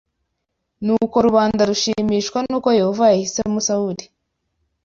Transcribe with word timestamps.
Nuko 0.85 1.15
rubanda 1.25 1.61
rushimishwa 1.69 2.39
n’uko 2.49 2.67
Yehova 2.79 3.03
yahisemo 3.13 3.57
Sawuli 3.67 4.03